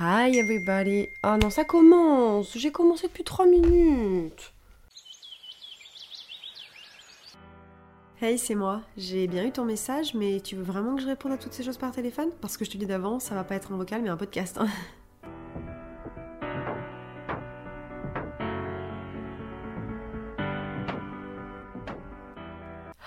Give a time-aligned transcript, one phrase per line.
[0.00, 1.08] Hi everybody.
[1.22, 2.58] Ah non, ça commence.
[2.58, 4.52] J'ai commencé depuis 3 minutes.
[8.20, 8.82] Hey, c'est moi.
[8.96, 11.62] J'ai bien eu ton message, mais tu veux vraiment que je réponde à toutes ces
[11.62, 12.30] choses par téléphone?
[12.40, 14.58] Parce que je te dis d'avance, ça va pas être un vocal, mais un podcast.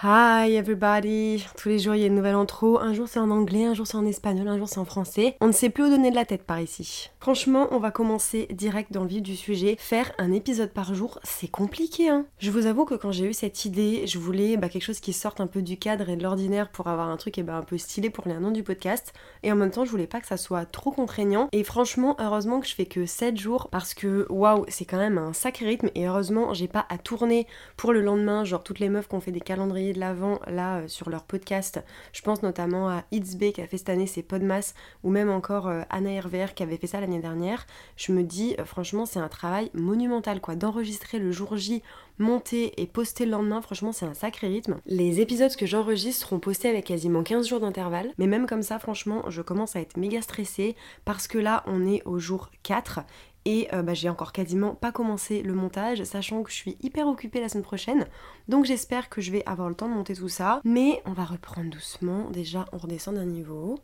[0.03, 3.31] Hi everybody Tous les jours il y a une nouvelle intro, un jour c'est en
[3.31, 5.35] anglais, un jour c'est en espagnol, un jour c'est en français.
[5.41, 7.09] On ne sait plus où donner de la tête par ici.
[7.19, 9.75] Franchement, on va commencer direct dans le vif du sujet.
[9.79, 12.27] Faire un épisode par jour, c'est compliqué hein.
[12.37, 15.13] Je vous avoue que quand j'ai eu cette idée, je voulais bah, quelque chose qui
[15.13, 17.63] sorte un peu du cadre et de l'ordinaire pour avoir un truc eh ben, un
[17.63, 19.13] peu stylé pour les noms du podcast.
[19.41, 21.49] Et en même temps, je voulais pas que ça soit trop contraignant.
[21.53, 25.17] Et franchement, heureusement que je fais que 7 jours parce que waouh, c'est quand même
[25.17, 25.89] un sacré rythme.
[25.95, 29.21] Et heureusement, j'ai pas à tourner pour le lendemain, genre toutes les meufs qui ont
[29.21, 31.83] fait des calendriers de l'avant là euh, sur leur podcast.
[32.13, 33.03] Je pense notamment à
[33.37, 34.73] Bay qui a fait cette année ses Podmas
[35.03, 37.65] ou même encore euh, Anna RVR qui avait fait ça l'année dernière.
[37.95, 41.83] Je me dis euh, franchement c'est un travail monumental quoi d'enregistrer le jour J,
[42.19, 44.77] monter et poster le lendemain, franchement c'est un sacré rythme.
[44.85, 48.79] Les épisodes que j'enregistre seront postés avec quasiment 15 jours d'intervalle, mais même comme ça
[48.79, 53.01] franchement je commence à être méga stressée parce que là on est au jour 4
[53.47, 57.07] et euh, bah, j'ai encore quasiment pas commencé le montage, sachant que je suis hyper
[57.07, 58.05] occupée la semaine prochaine.
[58.49, 60.59] Donc j'espère que je vais avoir le temps de monter tout ça.
[60.65, 62.29] Mais on va reprendre doucement.
[62.29, 63.79] Déjà, on redescend d'un niveau.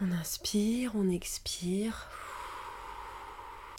[0.00, 2.08] On inspire, on expire.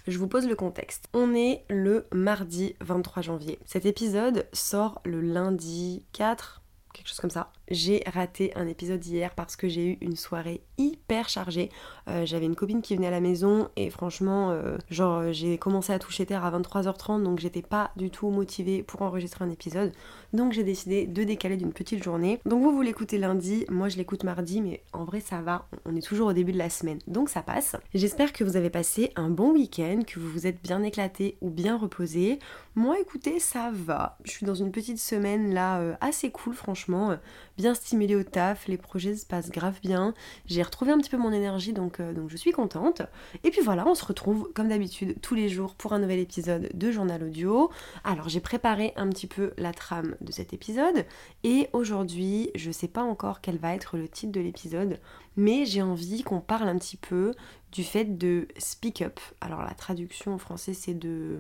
[0.08, 1.10] Je vous pose le contexte.
[1.12, 3.60] On est le mardi 23 janvier.
[3.66, 6.62] Cet épisode sort le lundi 4,
[6.94, 7.52] quelque chose comme ça.
[7.72, 11.70] J'ai raté un épisode hier parce que j'ai eu une soirée hyper chargée.
[12.10, 15.58] Euh, J'avais une copine qui venait à la maison et franchement, euh, genre euh, j'ai
[15.58, 19.50] commencé à toucher terre à 23h30 donc j'étais pas du tout motivée pour enregistrer un
[19.50, 19.94] épisode.
[20.34, 22.42] Donc j'ai décidé de décaler d'une petite journée.
[22.46, 25.96] Donc vous vous l'écoutez lundi, moi je l'écoute mardi, mais en vrai ça va, on
[25.96, 27.78] est toujours au début de la semaine, donc ça passe.
[27.94, 31.50] J'espère que vous avez passé un bon week-end, que vous vous êtes bien éclaté ou
[31.50, 32.40] bien reposé.
[32.76, 34.18] Moi écoutez, ça va.
[34.26, 37.18] Je suis dans une petite semaine là assez cool franchement,
[37.62, 40.16] bien stimulée au taf, les projets se passent grave bien.
[40.48, 43.04] J'ai retrouvé un petit peu mon énergie donc, euh, donc je suis contente.
[43.44, 46.72] Et puis voilà, on se retrouve comme d'habitude tous les jours pour un nouvel épisode
[46.74, 47.70] de journal audio.
[48.04, 51.06] Alors j'ai préparé un petit peu la trame de cet épisode
[51.44, 55.00] et aujourd'hui, je sais pas encore quel va être le titre de l'épisode,
[55.38, 57.36] mais j'ai envie qu'on parle un petit peu
[57.72, 59.20] du fait de speak up.
[59.40, 61.38] Alors la traduction en français c'est de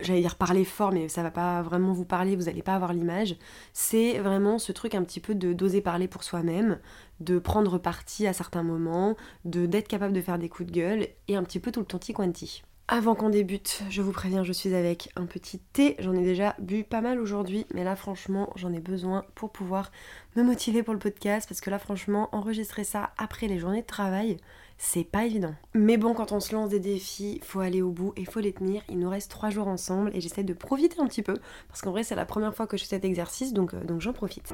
[0.00, 2.92] j'allais dire parler fort, mais ça va pas vraiment vous parler, vous allez pas avoir
[2.92, 3.36] l'image.
[3.72, 6.78] C'est vraiment ce truc un petit peu de d'oser parler pour soi-même,
[7.20, 11.08] de prendre parti à certains moments, de d'être capable de faire des coups de gueule
[11.28, 12.62] et un petit peu tout le tanti quanti.
[12.88, 15.96] Avant qu'on débute, je vous préviens, je suis avec un petit thé.
[16.00, 19.90] J'en ai déjà bu pas mal aujourd'hui, mais là franchement, j'en ai besoin pour pouvoir
[20.36, 23.86] me motiver pour le podcast parce que là franchement, enregistrer ça après les journées de
[23.86, 24.36] travail,
[24.84, 25.54] c'est pas évident.
[25.74, 28.52] Mais bon, quand on se lance des défis, faut aller au bout et faut les
[28.52, 28.82] tenir.
[28.88, 31.38] Il nous reste trois jours ensemble et j'essaie de profiter un petit peu
[31.68, 34.12] parce qu'en vrai, c'est la première fois que je fais cet exercice donc, euh, j'en
[34.12, 34.52] profite.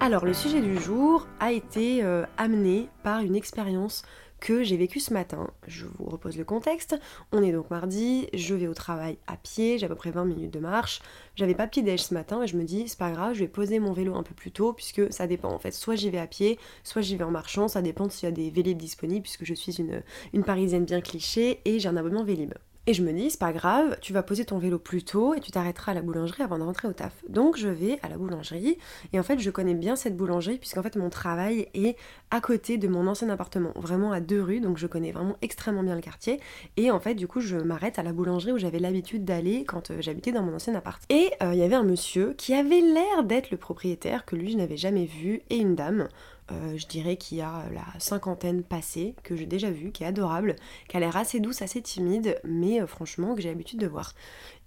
[0.00, 4.02] Alors, le sujet du jour a été euh, amené par une expérience
[4.40, 5.50] que j'ai vécue ce matin.
[5.66, 6.98] Je vous repose le contexte.
[7.32, 10.24] On est donc mardi, je vais au travail à pied, j'ai à peu près 20
[10.24, 11.00] minutes de marche.
[11.36, 13.48] J'avais pas petit déj ce matin et je me dis c'est pas grave, je vais
[13.48, 15.72] poser mon vélo un peu plus tôt puisque ça dépend en fait.
[15.72, 18.34] Soit j'y vais à pied, soit j'y vais en marchant, ça dépend s'il y a
[18.34, 22.24] des vélib disponibles puisque je suis une, une parisienne bien cliché et j'ai un abonnement
[22.24, 22.54] vélib.
[22.88, 25.40] Et je me dis, c'est pas grave, tu vas poser ton vélo plus tôt et
[25.40, 27.12] tu t'arrêteras à la boulangerie avant de rentrer au taf.
[27.28, 28.78] Donc je vais à la boulangerie
[29.12, 31.98] et en fait je connais bien cette boulangerie puisqu'en fait mon travail est
[32.30, 35.82] à côté de mon ancien appartement, vraiment à deux rues, donc je connais vraiment extrêmement
[35.82, 36.40] bien le quartier.
[36.78, 39.90] Et en fait du coup je m'arrête à la boulangerie où j'avais l'habitude d'aller quand
[39.90, 41.02] euh, j'habitais dans mon ancien appart.
[41.10, 44.52] Et euh, il y avait un monsieur qui avait l'air d'être le propriétaire, que lui
[44.52, 46.08] je n'avais jamais vu, et une dame.
[46.50, 50.06] Euh, je dirais qu'il y a la cinquantaine passée, que j'ai déjà vue, qui est
[50.06, 50.56] adorable,
[50.88, 54.14] qui a l'air assez douce, assez timide, mais euh, franchement que j'ai l'habitude de voir.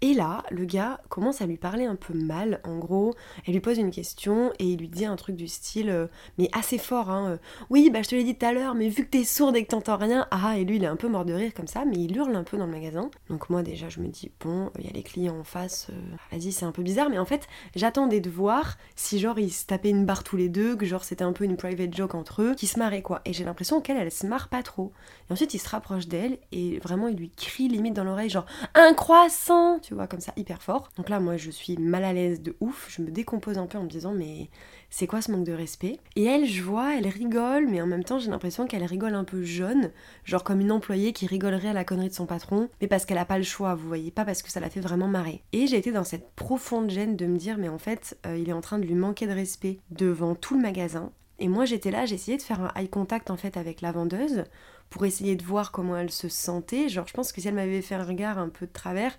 [0.04, 3.14] Et là, le gars commence à lui parler un peu mal, en gros,
[3.46, 6.08] elle lui pose une question et il lui dit un truc du style, euh,
[6.40, 7.38] mais assez fort, hein, euh,
[7.70, 9.64] oui, bah je te l'ai dit tout à l'heure, mais vu que t'es sourde et
[9.64, 11.86] que t'entends rien, ah, et lui il est un peu mort de rire comme ça,
[11.86, 13.12] mais il hurle un peu dans le magasin.
[13.30, 16.16] Donc moi déjà je me dis, bon, il y a les clients en face, euh,
[16.32, 19.68] vas-y, c'est un peu bizarre, mais en fait, j'attendais de voir si genre ils se
[19.68, 22.42] tapaient une barre tous les deux, que genre c'était un peu une private joke entre
[22.42, 23.22] eux, qui se marraient quoi.
[23.26, 24.94] Et j'ai l'impression qu'elle, elle se marre pas trop.
[25.30, 28.48] Et ensuite il se rapproche d'elle et vraiment il lui crie limite dans l'oreille, genre,
[28.74, 29.78] un croissant,
[30.08, 30.90] comme ça, hyper fort.
[30.98, 33.78] Donc là, moi, je suis mal à l'aise de ouf, je me décompose un peu
[33.78, 34.50] en me disant, mais
[34.90, 36.00] c'est quoi ce manque de respect?
[36.16, 39.24] Et elle, je vois, elle rigole, mais en même temps, j'ai l'impression qu'elle rigole un
[39.24, 39.92] peu jaune,
[40.26, 43.18] genre comme une employée qui rigolerait à la connerie de son patron, mais parce qu'elle
[43.18, 45.44] a pas le choix, vous voyez, pas parce que ça la fait vraiment marrer.
[45.54, 48.50] Et j'ai été dans cette profonde gêne de me dire, mais en fait, euh, il
[48.50, 51.90] est en train de lui manquer de respect devant tout le magasin, Et moi j'étais
[51.90, 54.44] là, j'essayais de faire un eye contact en fait avec la vendeuse
[54.92, 56.88] pour essayer de voir comment elle se sentait.
[56.88, 59.18] Genre je pense que si elle m'avait fait un regard un peu de travers,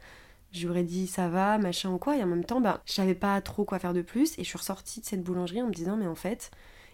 [0.53, 2.17] j'aurais dit ça va, machin ou quoi.
[2.17, 4.39] Et en même temps, bah, je savais pas trop quoi faire de plus.
[4.39, 6.51] Et je suis ressortie de cette boulangerie en me disant, mais en fait,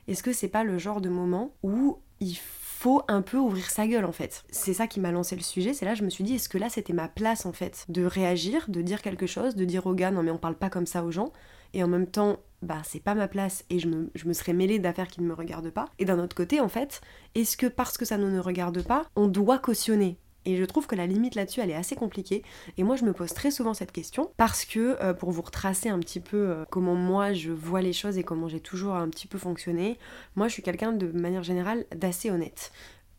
[0.08, 3.86] est-ce que c'est pas le genre de moment où il faut un peu ouvrir sa
[3.86, 4.44] gueule en fait?
[4.50, 6.58] C'est ça qui m'a lancé le sujet, c'est là je me suis dit est-ce que
[6.58, 9.94] là c'était ma place en fait de réagir, de dire quelque chose, de dire aux
[9.94, 11.32] gars non mais on parle pas comme ça aux gens
[11.74, 14.52] et en même temps bah c'est pas ma place et je me, je me serais
[14.52, 15.86] mêlée d'affaires qui ne me regardent pas?
[15.98, 17.00] Et d'un autre côté en fait,
[17.34, 20.18] est-ce que parce que ça ne nous regarde pas, on doit cautionner?
[20.44, 22.42] Et je trouve que la limite là-dessus, elle est assez compliquée.
[22.76, 25.88] Et moi, je me pose très souvent cette question parce que, euh, pour vous retracer
[25.88, 29.08] un petit peu euh, comment moi je vois les choses et comment j'ai toujours un
[29.08, 29.98] petit peu fonctionné,
[30.36, 32.72] moi je suis quelqu'un de manière générale d'assez honnête.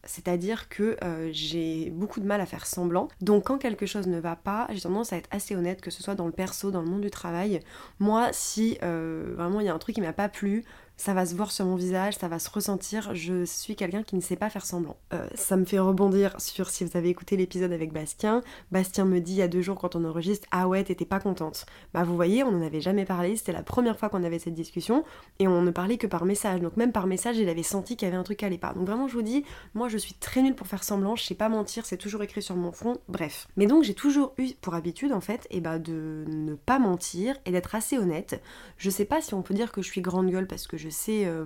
[0.06, 3.10] C'est-à-dire que euh, j'ai beaucoup de mal à faire semblant.
[3.22, 6.02] Donc quand quelque chose ne va pas, j'ai tendance à être assez honnête, que ce
[6.02, 7.60] soit dans le perso, dans le monde du travail.
[8.00, 10.64] Moi, si vraiment il y a un truc qui m'a pas plu,
[11.00, 14.18] ça va se voir sur mon visage, ça va se ressentir, je suis quelqu'un qui
[14.18, 14.98] ne sait pas faire semblant.
[15.14, 18.42] Euh, ça me fait rebondir sur si vous avez écouté l'épisode avec Bastien.
[18.74, 21.22] Bastien me dit il y a deux jours quand on enregistre Ah ouais, t'étais pas
[21.22, 21.66] contente.
[21.94, 24.56] Bah vous voyez, on n'en avait jamais parlé, c'était la première fois qu'on avait cette
[24.56, 25.06] discussion
[25.40, 26.60] et on ne parlait que par message.
[26.60, 28.74] Donc même par message, il avait senti qu'il y avait un truc qui allait pas.
[28.74, 29.46] Donc vraiment, je vous dis,
[29.76, 32.42] moi je suis très nulle pour faire semblant, je sais pas mentir, c'est toujours écrit
[32.42, 33.48] sur mon front, bref.
[33.56, 37.38] Mais donc j'ai toujours eu pour habitude en fait, et bah de ne pas mentir
[37.46, 38.42] et d'être assez honnête.
[38.76, 40.89] Je sais pas si on peut dire que je suis grande gueule parce que je
[40.90, 41.46] je sais euh,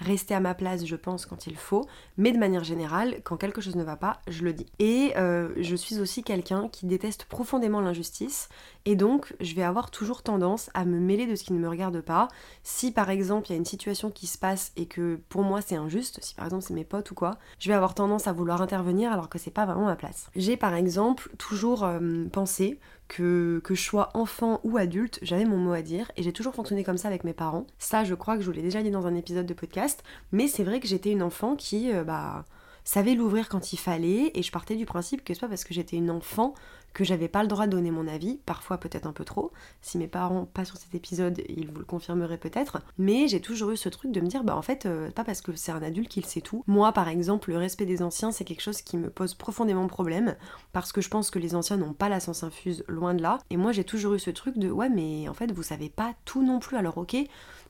[0.00, 1.86] rester à ma place, je pense, quand il faut,
[2.16, 4.66] mais de manière générale, quand quelque chose ne va pas, je le dis.
[4.78, 8.48] Et euh, je suis aussi quelqu'un qui déteste profondément l'injustice,
[8.84, 11.68] et donc je vais avoir toujours tendance à me mêler de ce qui ne me
[11.68, 12.28] regarde pas.
[12.62, 15.60] Si par exemple il y a une situation qui se passe et que pour moi
[15.60, 18.32] c'est injuste, si par exemple c'est mes potes ou quoi, je vais avoir tendance à
[18.32, 20.28] vouloir intervenir alors que c'est pas vraiment ma place.
[20.34, 22.78] J'ai par exemple toujours euh, pensé
[23.10, 26.54] que, que je sois enfant ou adulte, j'avais mon mot à dire et j'ai toujours
[26.54, 27.66] fonctionné comme ça avec mes parents.
[27.78, 29.89] Ça, je crois que je vous l'ai déjà dit dans un épisode de podcast,
[30.32, 32.44] mais c'est vrai que j'étais une enfant qui, euh, bah,
[32.84, 35.74] savait l'ouvrir quand il fallait et je partais du principe que c'est pas parce que
[35.74, 36.54] j'étais une enfant
[36.92, 39.52] que j'avais pas le droit de donner mon avis, parfois peut-être un peu trop.
[39.80, 42.80] Si mes parents passent sur cet épisode, ils vous le confirmeraient peut-être.
[42.98, 45.40] Mais j'ai toujours eu ce truc de me dire, bah en fait, euh, pas parce
[45.40, 46.64] que c'est un adulte qu'il sait tout.
[46.66, 50.36] Moi, par exemple, le respect des anciens, c'est quelque chose qui me pose profondément problème,
[50.72, 53.38] parce que je pense que les anciens n'ont pas la science infuse, loin de là.
[53.50, 56.14] Et moi, j'ai toujours eu ce truc de, ouais, mais en fait, vous savez pas
[56.24, 57.16] tout non plus, alors ok,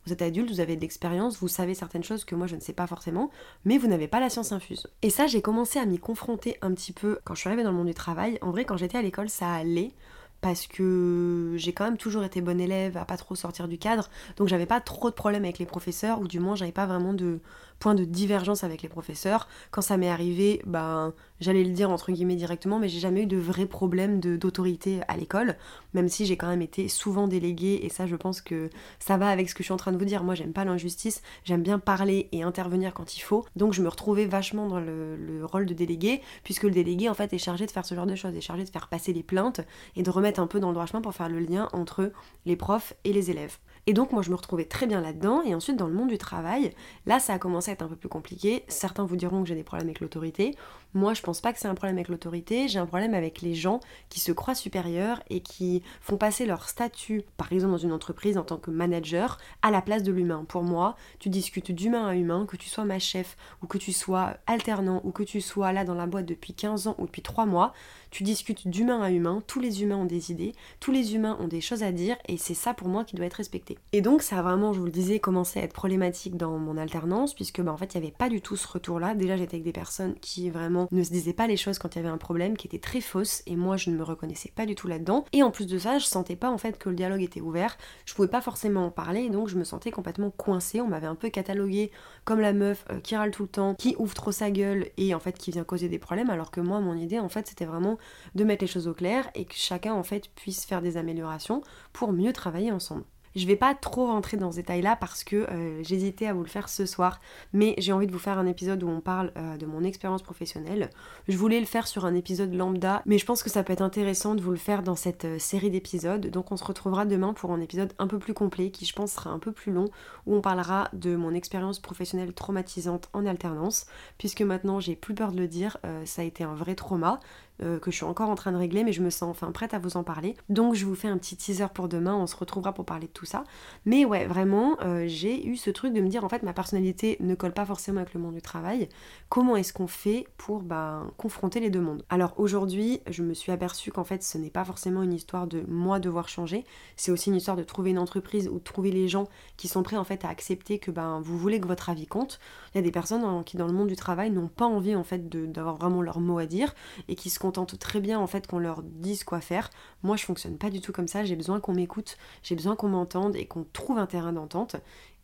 [0.06, 2.60] vous êtes adulte, vous avez de l'expérience, vous savez certaines choses que moi je ne
[2.60, 3.30] sais pas forcément,
[3.64, 4.86] mais vous n'avez pas la science infuse.
[5.02, 7.70] Et ça, j'ai commencé à m'y confronter un petit peu quand je suis arrivée dans
[7.70, 8.38] le monde du travail.
[8.40, 9.92] En vrai, quand j'étais à l'école, ça allait
[10.40, 14.08] parce que j'ai quand même toujours été bonne élève à pas trop sortir du cadre,
[14.36, 17.12] donc j'avais pas trop de problèmes avec les professeurs, ou du moins j'avais pas vraiment
[17.12, 17.40] de
[17.80, 19.48] point de divergence avec les professeurs.
[19.72, 23.26] Quand ça m'est arrivé, ben j'allais le dire entre guillemets directement, mais j'ai jamais eu
[23.26, 25.56] de vrai problème d'autorité à l'école,
[25.94, 29.28] même si j'ai quand même été souvent déléguée, et ça je pense que ça va
[29.30, 30.22] avec ce que je suis en train de vous dire.
[30.22, 33.88] Moi j'aime pas l'injustice, j'aime bien parler et intervenir quand il faut, donc je me
[33.88, 37.64] retrouvais vachement dans le, le rôle de délégué, puisque le délégué en fait est chargé
[37.64, 39.62] de faire ce genre de choses, est chargé de faire passer les plaintes
[39.96, 42.12] et de remettre un peu dans le droit chemin pour faire le lien entre
[42.44, 43.58] les profs et les élèves.
[43.86, 46.18] Et donc moi je me retrouvais très bien là-dedans et ensuite dans le monde du
[46.18, 46.72] travail,
[47.06, 48.64] là ça a commencé à être un peu plus compliqué.
[48.68, 50.56] Certains vous diront que j'ai des problèmes avec l'autorité.
[50.94, 53.54] Moi je pense pas que c'est un problème avec l'autorité, j'ai un problème avec les
[53.54, 57.92] gens qui se croient supérieurs et qui font passer leur statut, par exemple dans une
[57.92, 60.44] entreprise en tant que manager, à la place de l'humain.
[60.48, 63.92] Pour moi, tu discutes d'humain à humain, que tu sois ma chef ou que tu
[63.92, 67.22] sois alternant ou que tu sois là dans la boîte depuis 15 ans ou depuis
[67.22, 67.72] 3 mois,
[68.10, 71.48] tu discutes d'humain à humain, tous les humains ont des idées, tous les humains ont
[71.48, 73.78] des choses à dire et c'est ça pour moi qui doit être respecté.
[73.92, 76.76] Et donc ça a vraiment, je vous le disais, commencé à être problématique dans mon
[76.76, 79.14] alternance, puisque bah, en fait il n'y avait pas du tout ce retour-là.
[79.14, 81.98] Déjà j'étais avec des personnes qui vraiment ne se disaient pas les choses quand il
[81.98, 84.66] y avait un problème, qui étaient très fausses, et moi je ne me reconnaissais pas
[84.66, 85.24] du tout là-dedans.
[85.32, 87.76] Et en plus de ça, je sentais pas en fait que le dialogue était ouvert,
[88.04, 90.80] je pouvais pas forcément en parler, donc je me sentais complètement coincée.
[90.80, 91.90] On m'avait un peu catalogué
[92.24, 95.14] comme la meuf euh, qui râle tout le temps, qui ouvre trop sa gueule et
[95.14, 97.64] en fait qui vient causer des problèmes, alors que moi mon idée en fait c'était
[97.64, 97.98] vraiment
[98.34, 101.62] de mettre les choses au clair et que chacun en fait puisse faire des améliorations
[101.92, 103.04] pour mieux travailler ensemble.
[103.36, 106.48] Je vais pas trop rentrer dans ce détail-là parce que euh, j'hésitais à vous le
[106.48, 107.20] faire ce soir,
[107.52, 110.22] mais j'ai envie de vous faire un épisode où on parle euh, de mon expérience
[110.22, 110.90] professionnelle.
[111.28, 113.82] Je voulais le faire sur un épisode lambda, mais je pense que ça peut être
[113.82, 116.26] intéressant de vous le faire dans cette euh, série d'épisodes.
[116.26, 119.12] Donc on se retrouvera demain pour un épisode un peu plus complet, qui je pense
[119.12, 119.86] sera un peu plus long,
[120.26, 123.86] où on parlera de mon expérience professionnelle traumatisante en alternance,
[124.18, 127.20] puisque maintenant j'ai plus peur de le dire, ça a été un vrai trauma.
[127.62, 129.74] Euh, que je suis encore en train de régler, mais je me sens enfin prête
[129.74, 130.36] à vous en parler.
[130.48, 133.12] Donc je vous fais un petit teaser pour demain, on se retrouvera pour parler de
[133.12, 133.44] tout ça.
[133.84, 137.16] Mais ouais, vraiment, euh, j'ai eu ce truc de me dire en fait ma personnalité
[137.20, 138.88] ne colle pas forcément avec le monde du travail.
[139.28, 142.04] Comment est-ce qu'on fait pour ben, confronter les deux mondes?
[142.08, 145.62] Alors aujourd'hui, je me suis aperçue qu'en fait ce n'est pas forcément une histoire de
[145.68, 146.64] moi devoir changer,
[146.96, 149.82] c'est aussi une histoire de trouver une entreprise ou de trouver les gens qui sont
[149.82, 152.40] prêts en fait à accepter que ben vous voulez que votre avis compte.
[152.74, 155.04] Il y a des personnes qui dans le monde du travail n'ont pas envie en
[155.04, 156.74] fait d'avoir vraiment leur mot à dire
[157.08, 159.70] et qui se très bien en fait qu'on leur dise quoi faire.
[160.02, 162.88] Moi je fonctionne pas du tout comme ça, j'ai besoin qu'on m'écoute, j'ai besoin qu'on
[162.88, 164.76] m'entende et qu'on trouve un terrain d'entente.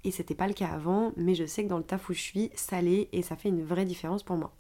[0.05, 2.21] Et c'était pas le cas avant, mais je sais que dans le taf où je
[2.21, 4.53] suis, ça l'est et ça fait une vraie différence pour moi.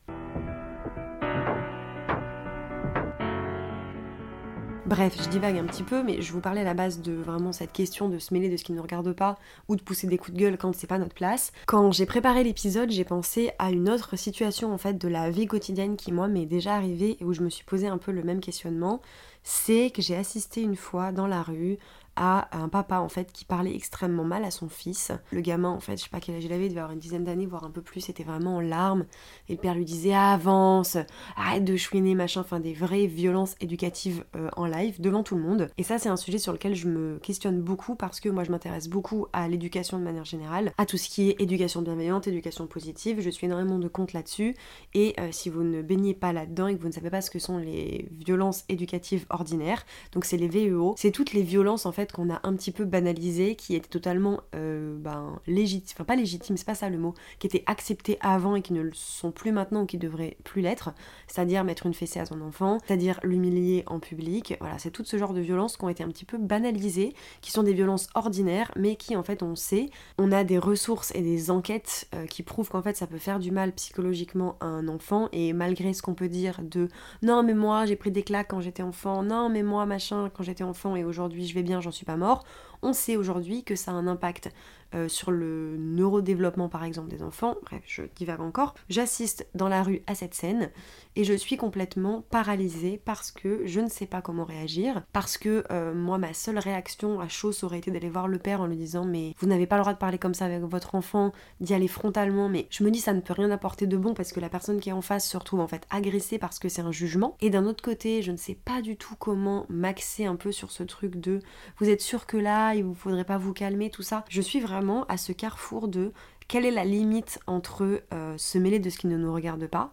[4.87, 7.51] Bref, je divague un petit peu, mais je vous parlais à la base de vraiment
[7.51, 10.07] cette question de se mêler de ce qui ne nous regarde pas ou de pousser
[10.07, 11.51] des coups de gueule quand c'est pas notre place.
[11.67, 15.49] Quand j'ai préparé l'épisode, j'ai pensé à une autre situation en fait de la vie
[15.49, 18.23] quotidienne qui moi m'est déjà arrivée et où je me suis posé un peu le
[18.23, 19.03] même questionnement.
[19.43, 21.79] C'est que j'ai assisté une fois dans la rue
[22.17, 25.13] à un papa en fait qui parlait extrêmement mal à son fils.
[25.31, 26.99] Le gamin en fait, je sais pas quel âge il avait, il devait avoir une
[26.99, 29.05] dizaine d'années, voire un peu plus, était vraiment en larmes.
[29.49, 30.97] Et le père lui disait avance,
[31.37, 35.43] arrête de chouiner, machin, enfin des vraies violences éducatives euh, en live devant tout le
[35.43, 35.69] monde.
[35.79, 38.51] Et ça c'est un sujet sur lequel je me questionne beaucoup parce que moi je
[38.51, 42.67] m'intéresse beaucoup à l'éducation de manière générale, à tout ce qui est éducation bienveillante, éducation
[42.67, 43.21] positive.
[43.21, 44.55] Je suis énormément de compte là-dessus.
[44.95, 47.31] Et euh, si vous ne baignez pas là-dedans et que vous ne savez pas ce
[47.31, 51.93] que sont les violences éducatives ordinaires, donc c'est les VEO, c'est toutes les violences en
[51.93, 56.17] fait qu'on a un petit peu banalisé, qui était totalement euh, ben, légitime, enfin pas
[56.17, 59.31] légitime, c'est pas ça le mot, qui étaient acceptés avant et qui ne le sont
[59.33, 60.91] plus maintenant ou qui devraient plus l'être,
[61.27, 65.17] c'est-à-dire mettre une fessée à son enfant, c'est-à-dire l'humilier en public, voilà, c'est tout ce
[65.17, 68.71] genre de violences qui ont été un petit peu banalisées, qui sont des violences ordinaires,
[68.77, 72.43] mais qui en fait on sait, on a des ressources et des enquêtes euh, qui
[72.43, 76.03] prouvent qu'en fait ça peut faire du mal psychologiquement à un enfant, et malgré ce
[76.03, 76.89] qu'on peut dire de
[77.23, 80.43] non mais moi j'ai pris des claques quand j'étais enfant, non mais moi machin quand
[80.43, 82.45] j'étais enfant et aujourd'hui je vais bien, j'en suis pas mort,
[82.83, 84.51] on sait aujourd'hui que ça a un impact
[84.95, 88.75] euh, sur le neurodéveloppement par exemple des enfants, bref, je divague encore.
[88.89, 90.71] J'assiste dans la rue à cette scène
[91.17, 95.65] et je suis complètement paralysée parce que je ne sais pas comment réagir, parce que
[95.71, 98.77] euh, moi ma seule réaction à chaud aurait été d'aller voir le père en lui
[98.77, 101.75] disant mais vous n'avez pas le droit de parler comme ça avec votre enfant, d'y
[101.75, 104.41] aller frontalement, mais je me dis ça ne peut rien apporter de bon parce que
[104.41, 106.93] la personne qui est en face se retrouve en fait agressée parce que c'est un
[106.93, 107.37] jugement.
[107.41, 110.71] Et d'un autre côté, je ne sais pas du tout comment m'axer un peu sur
[110.71, 111.41] ce truc de
[111.79, 114.25] vous êtes sûr que là il vous faudrait pas vous calmer, tout ça.
[114.29, 114.76] Je suis vraiment
[115.09, 116.13] à ce carrefour de
[116.49, 119.91] quelle est la limite entre euh, se mêler de ce qui ne nous regarde pas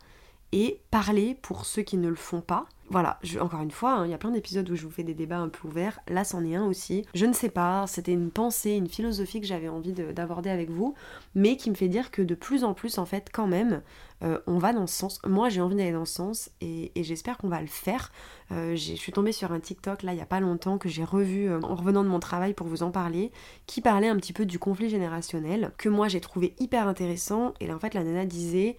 [0.51, 2.65] et parler pour ceux qui ne le font pas.
[2.89, 5.15] Voilà, encore une fois, hein, il y a plein d'épisodes où je vous fais des
[5.15, 5.99] débats un peu ouverts.
[6.07, 7.05] Là, c'en est un aussi.
[7.15, 10.93] Je ne sais pas, c'était une pensée, une philosophie que j'avais envie d'aborder avec vous,
[11.33, 13.81] mais qui me fait dire que de plus en plus, en fait, quand même,
[14.23, 15.19] euh, on va dans ce sens.
[15.25, 18.11] Moi, j'ai envie d'aller dans ce sens et, j'espère qu'on va le faire.
[18.51, 21.03] Euh, je suis tombée sur un TikTok là il y a pas longtemps que j'ai
[21.03, 23.31] revu euh, en revenant de mon travail pour vous en parler,
[23.67, 27.53] qui parlait un petit peu du conflit générationnel, que moi j'ai trouvé hyper intéressant.
[27.59, 28.77] Et là, en fait, la nana disait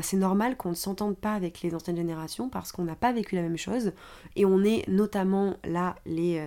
[0.00, 3.34] c'est normal qu'on ne s'entende pas avec les anciennes générations parce qu'on n'a pas vécu
[3.34, 3.92] la même chose.
[4.34, 6.42] Et on est notamment là, les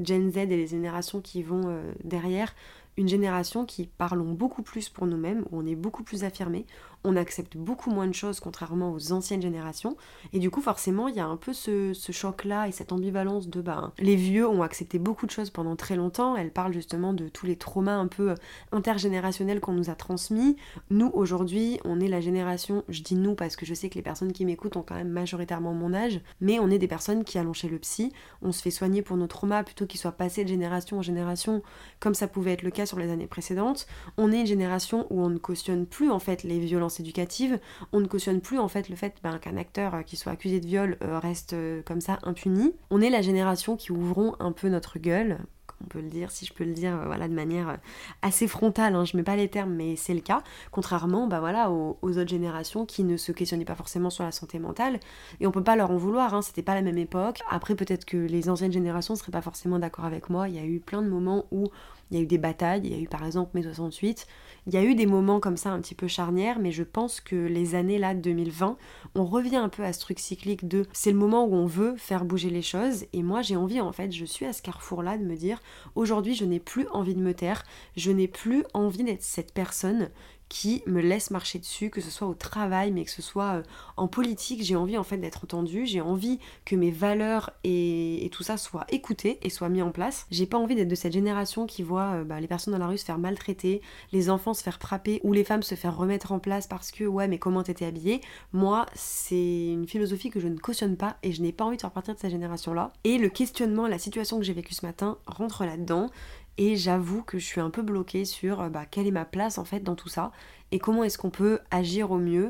[0.00, 2.54] Gen Z et les générations qui vont derrière,
[2.96, 6.64] une génération qui parlons beaucoup plus pour nous-mêmes, où on est beaucoup plus affirmé,
[7.06, 9.96] on accepte beaucoup moins de choses contrairement aux anciennes générations.
[10.32, 13.60] Et du coup, forcément, il y a un peu ce, choc-là et cette ambivalence de
[13.60, 16.36] ben, les vieux ont accepté beaucoup de choses pendant très longtemps.
[16.36, 18.34] Elle parle justement de tous les traumas un peu
[18.72, 20.56] intergénérationnels qu'on nous a transmis.
[20.90, 24.02] Nous, aujourd'hui, on est la génération, je dis nous parce que je sais que les
[24.02, 27.38] personnes qui m'écoutent ont quand même majoritairement mon âge, mais on est des personnes qui
[27.38, 30.42] allons chez le psy, on se fait soigner pour nos traumas plutôt qu'ils soient passés
[30.42, 31.62] de génération en génération,
[32.00, 33.86] comme ça pouvait être le cas sur les années précédentes.
[34.16, 37.58] On est une génération où on ne cautionne plus en fait les violences éducative,
[37.92, 40.60] on ne cautionne plus en fait le fait ben, qu'un acteur euh, qui soit accusé
[40.60, 42.72] de viol euh, reste euh, comme ça impuni.
[42.90, 45.38] On est la génération qui ouvrons un peu notre gueule,
[45.84, 47.78] on peut le dire, si je peux le dire, voilà, de manière
[48.22, 48.94] assez frontale.
[48.94, 50.42] Hein, je mets pas les termes, mais c'est le cas.
[50.70, 54.98] Contrairement, bah aux, autres générations qui ne se questionnaient pas forcément sur la santé mentale,
[55.38, 56.32] et on peut pas leur en vouloir.
[56.32, 57.40] Hein, c'était pas la même époque.
[57.50, 60.48] Après, peut-être que les anciennes générations seraient pas forcément d'accord avec moi.
[60.48, 61.66] Il y a eu plein de moments où
[62.10, 62.82] il y a eu des batailles.
[62.84, 64.26] Il y a eu par exemple mai 68.
[64.66, 67.20] Il y a eu des moments comme ça un petit peu charnières, mais je pense
[67.20, 68.76] que les années là 2020,
[69.14, 71.94] on revient un peu à ce truc cyclique de c'est le moment où on veut
[71.96, 73.06] faire bouger les choses.
[73.12, 75.60] Et moi j'ai envie en fait, je suis à ce carrefour là de me dire
[75.94, 77.62] aujourd'hui je n'ai plus envie de me taire,
[77.96, 80.10] je n'ai plus envie d'être cette personne
[80.48, 83.62] qui me laisse marcher dessus, que ce soit au travail, mais que ce soit euh,
[83.96, 84.62] en politique.
[84.62, 88.86] J'ai envie en fait d'être entendue, j'ai envie que mes valeurs et, tout ça soient
[88.90, 90.26] écoutées et soient mis en place.
[90.30, 92.86] J'ai pas envie d'être de cette génération qui voit euh, bah, les personnes dans la
[92.86, 93.80] rue se faire maltraiter,
[94.12, 97.04] les enfants se faire frapper ou les femmes se faire remettre en place parce que
[97.04, 98.20] ouais mais comment t'étais habillée?
[98.52, 101.82] Moi c'est une philosophie que je ne cautionne pas et je n'ai pas envie de
[101.82, 102.92] faire partir de cette génération là.
[103.04, 106.10] Et le questionnement, la situation que j'ai vécue ce matin rentre là-dedans.
[106.58, 109.58] Et j'avoue que je suis un peu bloquée sur euh, bah, quelle est ma place
[109.58, 110.32] en fait dans tout ça
[110.72, 112.48] et comment est-ce qu'on peut agir au mieux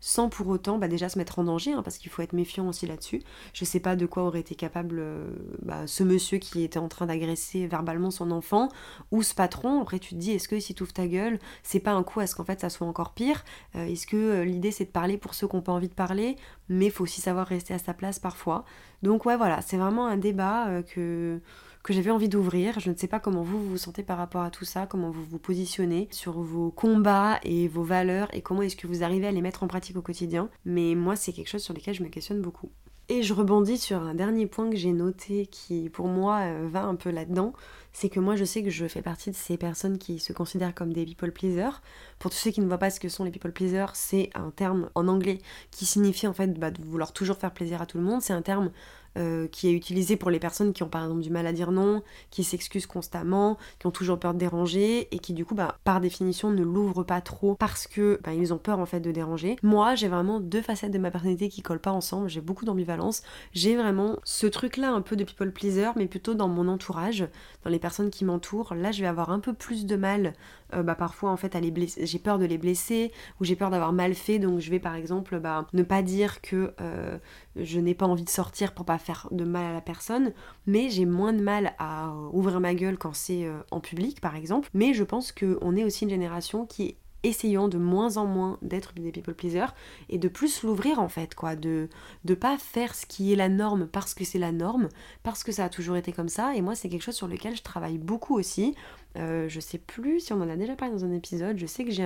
[0.00, 2.68] sans pour autant bah, déjà se mettre en danger, hein, parce qu'il faut être méfiant
[2.68, 3.22] aussi là-dessus.
[3.52, 5.28] Je sais pas de quoi aurait été capable euh,
[5.62, 8.68] bah, ce monsieur qui était en train d'agresser verbalement son enfant,
[9.10, 9.80] ou ce patron.
[9.82, 12.20] Après, tu te dis, est-ce que si tu ouvres ta gueule, c'est pas un coup
[12.20, 13.44] à ce qu'en fait ça soit encore pire?
[13.74, 16.36] Euh, Est-ce que l'idée c'est de parler pour ceux qui n'ont pas envie de parler,
[16.68, 18.64] mais faut aussi savoir rester à sa place parfois.
[19.02, 21.40] Donc, ouais, voilà, c'est vraiment un débat que
[21.88, 22.78] que j'avais envie d'ouvrir.
[22.80, 25.24] Je ne sais pas comment vous vous sentez par rapport à tout ça, comment vous
[25.24, 29.32] vous positionnez sur vos combats et vos valeurs et comment est-ce que vous arrivez à
[29.32, 30.50] les mettre en pratique au quotidien.
[30.66, 32.70] Mais moi, c'est quelque chose sur lequel je me questionne beaucoup.
[33.08, 36.84] Et je rebondis sur un dernier point que j'ai noté qui pour moi euh, va
[36.84, 37.54] un peu là-dedans,
[37.94, 40.74] c'est que moi je sais que je fais partie de ces personnes qui se considèrent
[40.74, 41.80] comme des people pleasers.
[42.18, 44.50] Pour tous ceux qui ne voient pas ce que sont les people pleasers, c'est un
[44.50, 45.38] terme en anglais
[45.70, 48.20] qui signifie en fait bah, de vouloir toujours faire plaisir à tout le monde.
[48.20, 48.72] C'est un terme
[49.16, 51.72] euh, qui est utilisé pour les personnes qui ont par exemple du mal à dire
[51.72, 55.78] non, qui s'excusent constamment, qui ont toujours peur de déranger et qui du coup bah,
[55.84, 59.10] par définition ne l'ouvrent pas trop parce que bah, ils ont peur en fait de
[59.10, 59.56] déranger.
[59.62, 63.22] Moi j'ai vraiment deux facettes de ma personnalité qui collent pas ensemble, j'ai beaucoup d'ambivalence,
[63.52, 67.26] j'ai vraiment ce truc là un peu de people pleaser mais plutôt dans mon entourage,
[67.64, 68.74] dans les personnes qui m'entourent.
[68.74, 70.34] Là je vais avoir un peu plus de mal
[70.74, 73.56] euh, bah, parfois en fait à les blesser, j'ai peur de les blesser ou j'ai
[73.56, 74.38] peur d'avoir mal fait.
[74.38, 77.18] Donc je vais par exemple bah, ne pas dire que euh,
[77.56, 80.32] je n'ai pas envie de sortir pour pas faire de mal à la personne.
[80.66, 84.36] Mais j'ai moins de mal à ouvrir ma gueule quand c'est euh, en public par
[84.36, 84.68] exemple.
[84.74, 88.58] Mais je pense qu'on est aussi une génération qui est essayant de moins en moins
[88.62, 89.74] d'être des people pleasers
[90.08, 91.56] et de plus l'ouvrir en fait quoi.
[91.56, 91.88] De
[92.24, 94.88] de pas faire ce qui est la norme parce que c'est la norme
[95.22, 96.54] parce que ça a toujours été comme ça.
[96.54, 98.74] Et moi c'est quelque chose sur lequel je travaille beaucoup aussi
[99.18, 101.84] euh, je sais plus si on en a déjà parlé dans un épisode je sais
[101.84, 102.04] que j'ai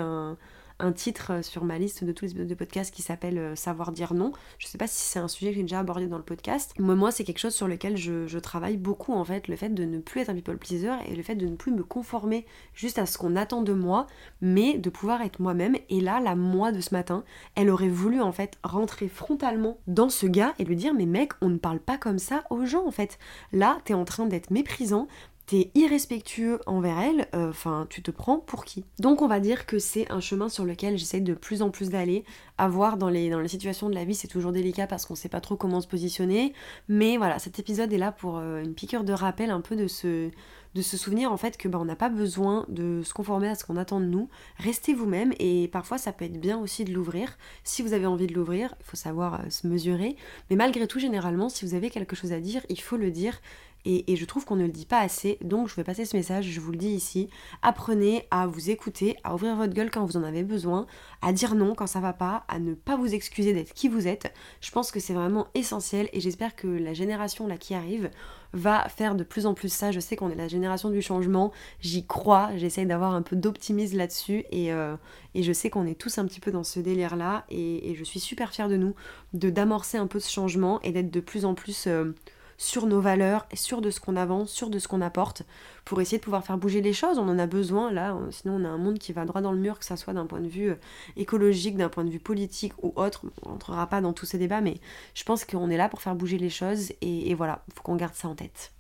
[0.83, 3.93] un titre euh, sur ma liste de tous les de podcasts qui s'appelle euh, Savoir
[3.93, 4.33] dire non.
[4.59, 6.75] Je sais pas si c'est un sujet que j'ai déjà abordé dans le podcast.
[6.79, 9.85] Mais moi, c'est quelque chose sur lequel je, travaille beaucoup en fait, le fait de
[9.85, 12.99] ne plus être un people pleaser et le fait de ne plus me conformer juste
[12.99, 14.09] à ce qu'on attend de moi,
[14.41, 15.77] mais de pouvoir être moi-même.
[15.89, 17.23] Et là, la moi de ce matin,
[17.55, 21.33] elle aurait voulu en fait rentrer frontalement dans ce gars et lui dire mais mec,
[21.41, 23.19] on ne parle pas comme ça aux gens en fait.
[23.53, 25.07] Là, t'es en train d'être méprisant,
[25.47, 28.85] t'es irrespectueux envers elle, euh, enfin tu te prends pour qui?
[28.99, 31.91] Donc on va dire que c'est un chemin sur lequel j'essaie de plus en plus
[31.91, 32.25] d'aller.
[32.59, 35.15] À voir dans les, dans les situations de la vie, c'est toujours délicat parce qu'on
[35.15, 36.53] sait pas trop comment se positionner.
[36.89, 39.89] Mais voilà, cet épisode est là pour euh, une piqûre de rappel un peu de
[39.89, 40.31] ce
[40.75, 43.55] de se souvenir en fait que bah, on n'a pas besoin de se conformer à
[43.55, 44.29] ce qu'on attend de nous.
[44.57, 47.37] Restez vous-même et parfois ça peut être bien aussi de l'ouvrir.
[47.65, 50.17] Si vous avez envie de l'ouvrir, il faut savoir euh, se mesurer.
[50.51, 53.41] Mais malgré tout, généralement, si vous avez quelque chose à dire, il faut le dire.
[53.85, 56.47] Et, je trouve qu'on ne le dit pas assez, donc je vais passer ce message,
[56.47, 57.29] je vous le dis ici.
[57.63, 60.87] Apprenez à vous écouter, à ouvrir votre gueule quand vous en avez besoin,
[61.21, 64.07] à dire non quand ça va pas, à ne pas vous excuser d'être qui vous
[64.07, 64.33] êtes.
[64.61, 68.11] Je pense que c'est vraiment essentiel et j'espère que la génération là qui arrive
[68.53, 69.91] va faire de plus en plus ça.
[69.91, 73.97] Je sais qu'on est la génération du changement, j'y crois, j'essaye d'avoir un peu d'optimisme
[73.97, 74.97] là-dessus et, euh,
[75.35, 78.21] je sais qu'on est tous un petit peu dans ce délire là et, je suis
[78.21, 78.95] super fière de nous,
[79.33, 81.87] de d'amorcer un peu ce changement et d'être de plus en plus...
[81.87, 82.15] Euh,
[82.63, 85.43] sur nos valeurs, et sur de ce qu'on avance, sur de ce qu'on apporte,
[85.85, 87.19] pour essayer de pouvoir faire bouger les choses.
[87.19, 89.59] On en a besoin là, sinon on a un monde qui va droit dans le
[89.59, 90.77] mur, que ça soit d'un point de vue euh,
[91.17, 93.25] écologique, d'un point de vue politique ou autre.
[93.45, 94.77] On rentrera pas dans tous ces débats, mais
[95.15, 97.97] je pense qu'on est là pour faire bouger les choses et, et voilà, faut qu'on
[97.97, 98.73] garde ça en tête.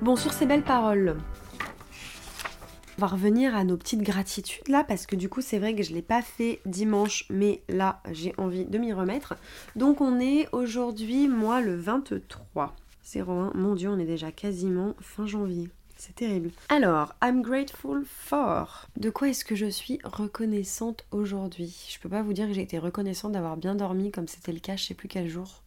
[0.00, 1.16] Bon, sur ces belles paroles,
[2.98, 5.82] on va revenir à nos petites gratitudes là parce que du coup c'est vrai que
[5.82, 9.34] je l'ai pas fait dimanche mais là j'ai envie de m'y remettre.
[9.74, 12.74] Donc on est aujourd'hui moi le 23
[13.14, 13.52] 01.
[13.54, 15.68] Mon dieu on est déjà quasiment fin janvier.
[15.98, 16.50] C'est terrible.
[16.68, 18.86] Alors, I'm grateful for.
[18.98, 21.88] De quoi est-ce que je suis reconnaissante aujourd'hui?
[21.90, 24.60] Je peux pas vous dire que j'ai été reconnaissante d'avoir bien dormi comme c'était le
[24.60, 25.62] cas je sais plus quel jour.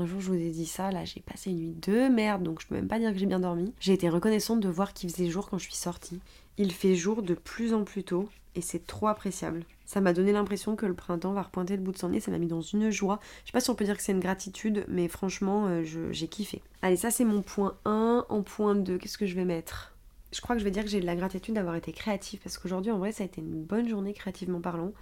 [0.00, 2.62] Un jour, je vous ai dit ça, là, j'ai passé une nuit de merde, donc
[2.62, 3.74] je peux même pas dire que j'ai bien dormi.
[3.80, 6.20] J'ai été reconnaissante de voir qu'il faisait jour quand je suis sortie.
[6.56, 9.62] Il fait jour de plus en plus tôt et c'est trop appréciable.
[9.84, 12.30] Ça m'a donné l'impression que le printemps va repointer le bout de son nez, ça
[12.30, 13.20] m'a mis dans une joie.
[13.44, 16.28] Je sais pas si on peut dire que c'est une gratitude, mais franchement, euh, j'ai
[16.28, 16.62] kiffé.
[16.80, 18.24] Allez, ça c'est mon point 1.
[18.26, 19.92] En point 2, qu'est-ce que je vais mettre?
[20.32, 22.56] Je crois que je vais dire que j'ai de la gratitude d'avoir été créative, parce
[22.56, 24.92] qu'aujourd'hui en vrai ça a été une bonne journée créativement parlant.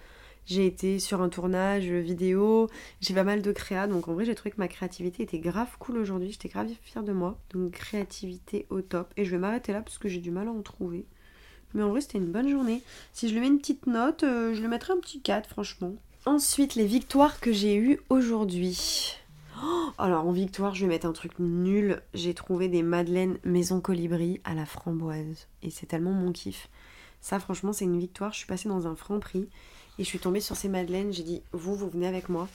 [0.49, 4.33] J'ai été sur un tournage vidéo, j'ai pas mal de créa, donc en vrai j'ai
[4.33, 7.37] trouvé que ma créativité était grave cool aujourd'hui, j'étais grave fière de moi.
[7.53, 9.13] Donc créativité au top.
[9.15, 11.05] Et je vais m'arrêter là parce que j'ai du mal à en trouver.
[11.75, 12.81] Mais en vrai c'était une bonne journée.
[13.13, 15.93] Si je lui mets une petite note, euh, je lui mettrai un petit 4 franchement.
[16.25, 19.17] Ensuite les victoires que j'ai eues aujourd'hui.
[19.63, 22.01] Oh, alors en victoire, je vais mettre un truc nul.
[22.15, 25.47] J'ai trouvé des madeleines maison colibri à la framboise.
[25.61, 26.69] Et c'est tellement mon kiff.
[27.21, 28.31] Ça, franchement, c'est une victoire.
[28.31, 29.47] Je suis passée dans un franc prix
[29.99, 31.13] et je suis tombée sur ces madeleines.
[31.13, 32.47] J'ai dit, vous, vous venez avec moi.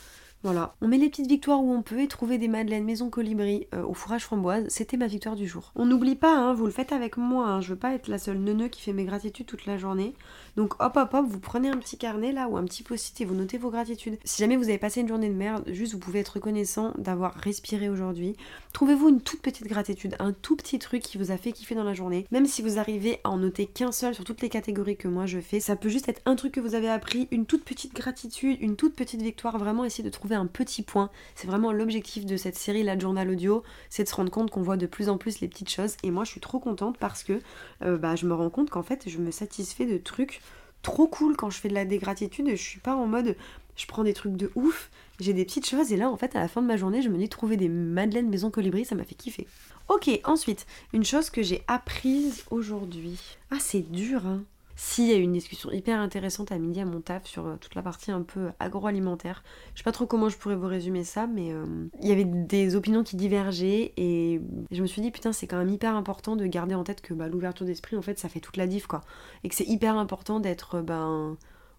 [0.44, 3.66] Voilà, on met les petites victoires où on peut et trouver des madeleines maison colibri
[3.72, 5.72] euh, au fourrage framboise, c'était ma victoire du jour.
[5.74, 8.18] On n'oublie pas, hein, vous le faites avec moi, hein, je veux pas être la
[8.18, 10.12] seule neuneu qui fait mes gratitudes toute la journée.
[10.58, 13.24] Donc hop hop hop, vous prenez un petit carnet là ou un petit post-it et
[13.24, 14.18] vous notez vos gratitudes.
[14.22, 17.32] Si jamais vous avez passé une journée de merde, juste vous pouvez être reconnaissant d'avoir
[17.36, 18.36] respiré aujourd'hui.
[18.74, 21.84] Trouvez-vous une toute petite gratitude, un tout petit truc qui vous a fait kiffer dans
[21.84, 22.26] la journée?
[22.32, 25.24] Même si vous arrivez à en noter qu'un seul sur toutes les catégories que moi
[25.24, 27.94] je fais, ça peut juste être un truc que vous avez appris, une toute petite
[27.94, 31.10] gratitude, une toute petite victoire, vraiment essayer de trouver un petit point.
[31.34, 34.62] C'est vraiment l'objectif de cette série, la journal audio, c'est de se rendre compte qu'on
[34.62, 35.96] voit de plus en plus les petites choses.
[36.02, 37.40] Et moi, je suis trop contente parce que
[37.82, 40.40] euh, bah, je me rends compte qu'en fait, je me satisfais de trucs
[40.82, 42.48] trop cool quand je fais de la dégratitude.
[42.50, 43.36] Je suis pas en mode
[43.76, 46.40] je prends des trucs de ouf, j'ai des petites choses et là en fait à
[46.40, 49.04] la fin de ma journée je me dis trouver des madeleines maison colibri ça m'a
[49.04, 49.46] fait kiffer.
[49.88, 53.18] Ok ensuite une chose que j'ai apprise aujourd'hui.
[53.50, 54.44] Ah c'est dur hein.
[54.76, 57.56] S'il y a eu une discussion hyper intéressante à midi à mon taf sur euh,
[57.60, 59.44] toute la partie un peu agroalimentaire.
[59.74, 61.64] Je sais pas trop comment je pourrais vous résumer ça, mais euh,
[62.00, 64.40] il y avait des opinions qui divergeaient et
[64.72, 67.14] je me suis dit putain c'est quand même hyper important de garder en tête que
[67.14, 69.02] bah, l'ouverture d'esprit en fait ça fait toute la diff quoi.
[69.44, 71.36] Et que c'est hyper important d'être ben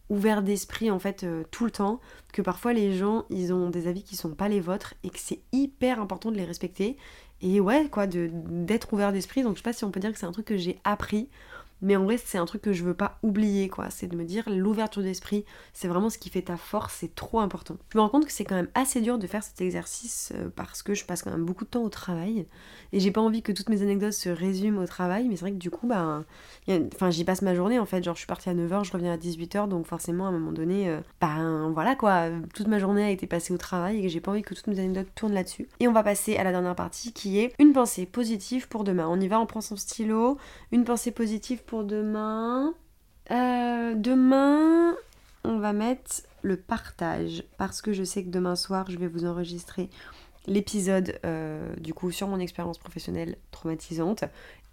[0.10, 2.00] ouvert d'esprit en fait euh, tout le temps,
[2.32, 5.20] que parfois les gens ils ont des avis qui sont pas les vôtres et que
[5.20, 6.98] c'est hyper important de les respecter.
[7.42, 10.18] Et ouais quoi, d'être ouvert d'esprit, donc je sais pas si on peut dire que
[10.18, 11.30] c'est un truc que j'ai appris
[11.82, 13.90] mais en vrai, c'est un truc que je veux pas oublier, quoi.
[13.90, 17.40] C'est de me dire, l'ouverture d'esprit, c'est vraiment ce qui fait ta force, c'est trop
[17.40, 17.78] important.
[17.92, 20.50] Je me rends compte que c'est quand même assez dur de faire cet exercice euh,
[20.56, 22.48] parce que je passe quand même beaucoup de temps au travail.
[22.94, 25.52] Et j'ai pas envie que toutes mes anecdotes se résument au travail, mais c'est vrai
[25.52, 26.24] que du coup, bah,
[26.68, 28.04] enfin, j'y passe ma journée en fait.
[28.04, 30.52] Genre, je suis partie à 9h, je reviens à 18h, donc forcément, à un moment
[30.52, 34.32] donné, ben voilà quoi, toute ma journée a été passée au travail et j'ai pas
[34.32, 35.68] envie que toutes mes anecdotes tournent là-dessus.
[35.80, 39.08] Et on va passer à la dernière partie qui est une pensée positive pour demain.
[39.10, 40.38] On y va, on prend son stylo,
[40.72, 42.74] une pensée positive pour demain.
[43.32, 44.96] Euh, Demain,
[45.44, 49.26] on va mettre le partage parce que je sais que demain soir, je vais vous
[49.26, 49.90] enregistrer
[50.48, 54.24] l'épisode euh, du coup sur mon expérience professionnelle traumatisante.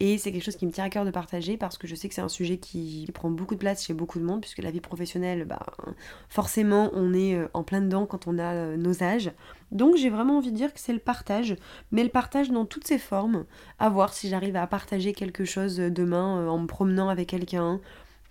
[0.01, 2.09] Et c'est quelque chose qui me tient à cœur de partager parce que je sais
[2.09, 4.73] que c'est un sujet qui prend beaucoup de place chez beaucoup de monde puisque la
[4.73, 5.65] vie professionnelle bah,
[6.29, 9.31] forcément on est euh, en plein dedans quand on a euh, nos âges.
[9.71, 11.57] Donc j'ai vraiment envie de dire que c'est le partage
[11.93, 13.45] mais le partage dans toutes ses formes.
[13.79, 17.81] À voir si j'arrive à partager quelque chose demain en me promenant avec quelqu'un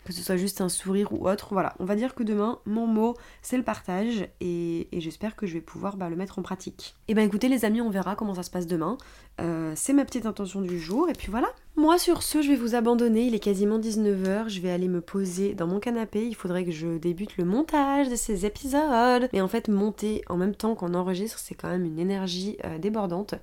[0.05, 1.49] que ce soit juste un sourire ou autre.
[1.51, 5.53] Voilà, on va dire que demain, mon mot, c'est le partage et, j'espère que je
[5.53, 6.95] vais pouvoir bah, le mettre en pratique.
[7.07, 8.97] Et eh ben écoutez les amis, on verra comment ça se passe demain.
[9.39, 11.47] Euh, c'est ma petite intention du jour et puis voilà.
[11.75, 15.01] Moi sur ce, je vais vous abandonner, il est quasiment 19h, je vais aller me
[15.01, 19.29] poser dans mon canapé, il faudrait que je débute le montage de ces épisodes.
[19.33, 22.77] Mais en fait, monter en même temps qu'on enregistre, c'est quand même une énergie euh,
[22.77, 23.35] débordante.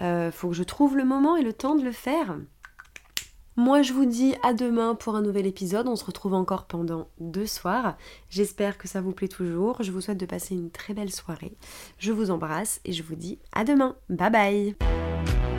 [0.00, 2.36] Euh, faut que je trouve le moment et le temps de le faire.
[3.56, 7.08] Moi je vous dis à demain pour un nouvel épisode, on se retrouve encore pendant
[7.20, 7.96] deux soirs.
[8.30, 11.52] J'espère que ça vous plaît toujours, je vous souhaite de passer une très belle soirée.
[11.98, 13.96] Je vous embrasse et je vous dis à demain.
[14.08, 15.51] Bye bye